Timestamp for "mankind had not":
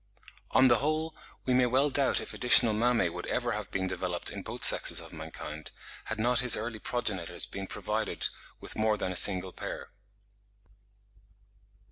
5.13-6.39